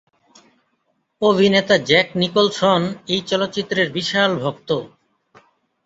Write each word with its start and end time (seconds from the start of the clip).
অভিনেতা 1.21 1.75
Jack 1.87 2.07
Nicholson 2.15 2.81
এই 3.07 3.21
চলচ্চিত্রের 3.29 3.87
বিশাল 3.91 4.31
ভক্ত। 4.43 4.69